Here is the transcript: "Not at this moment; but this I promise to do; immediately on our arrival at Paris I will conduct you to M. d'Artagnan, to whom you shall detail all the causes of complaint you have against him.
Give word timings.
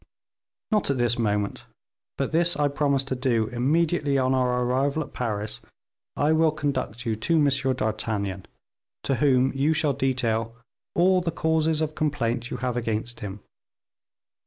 "Not 0.71 0.89
at 0.89 0.97
this 0.97 1.19
moment; 1.19 1.65
but 2.17 2.31
this 2.31 2.57
I 2.57 2.69
promise 2.69 3.03
to 3.03 3.15
do; 3.15 3.45
immediately 3.49 4.17
on 4.17 4.33
our 4.33 4.63
arrival 4.63 5.03
at 5.03 5.13
Paris 5.13 5.61
I 6.15 6.31
will 6.31 6.49
conduct 6.49 7.05
you 7.05 7.15
to 7.17 7.35
M. 7.35 7.47
d'Artagnan, 7.75 8.47
to 9.03 9.15
whom 9.17 9.51
you 9.53 9.73
shall 9.75 9.93
detail 9.93 10.55
all 10.95 11.21
the 11.21 11.29
causes 11.29 11.81
of 11.81 11.93
complaint 11.93 12.49
you 12.49 12.57
have 12.57 12.75
against 12.75 13.19
him. 13.19 13.41